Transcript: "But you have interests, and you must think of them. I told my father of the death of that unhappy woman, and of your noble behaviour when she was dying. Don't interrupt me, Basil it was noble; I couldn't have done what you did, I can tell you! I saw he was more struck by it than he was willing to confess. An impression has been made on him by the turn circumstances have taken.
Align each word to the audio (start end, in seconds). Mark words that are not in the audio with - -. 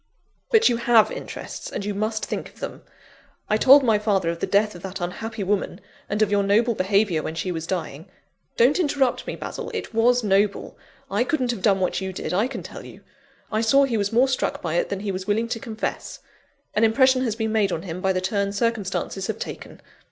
"But 0.49 0.67
you 0.67 0.77
have 0.77 1.11
interests, 1.11 1.71
and 1.71 1.85
you 1.85 1.93
must 1.93 2.25
think 2.25 2.49
of 2.49 2.59
them. 2.59 2.81
I 3.47 3.57
told 3.57 3.83
my 3.83 3.99
father 3.99 4.29
of 4.31 4.39
the 4.39 4.47
death 4.47 4.73
of 4.73 4.81
that 4.81 4.99
unhappy 4.99 5.43
woman, 5.43 5.79
and 6.09 6.23
of 6.23 6.31
your 6.31 6.41
noble 6.41 6.73
behaviour 6.73 7.21
when 7.21 7.35
she 7.35 7.51
was 7.51 7.67
dying. 7.67 8.09
Don't 8.57 8.79
interrupt 8.79 9.27
me, 9.27 9.35
Basil 9.35 9.69
it 9.75 9.93
was 9.93 10.23
noble; 10.23 10.75
I 11.11 11.23
couldn't 11.23 11.51
have 11.51 11.61
done 11.61 11.79
what 11.79 12.01
you 12.01 12.13
did, 12.13 12.33
I 12.33 12.47
can 12.47 12.63
tell 12.63 12.83
you! 12.83 13.01
I 13.51 13.61
saw 13.61 13.83
he 13.83 13.95
was 13.95 14.11
more 14.11 14.27
struck 14.27 14.59
by 14.59 14.73
it 14.73 14.89
than 14.89 15.01
he 15.01 15.11
was 15.11 15.27
willing 15.27 15.47
to 15.49 15.59
confess. 15.59 16.17
An 16.73 16.83
impression 16.83 17.21
has 17.21 17.35
been 17.35 17.51
made 17.51 17.71
on 17.71 17.83
him 17.83 18.01
by 18.01 18.11
the 18.11 18.21
turn 18.21 18.51
circumstances 18.53 19.27
have 19.27 19.37
taken. 19.37 19.83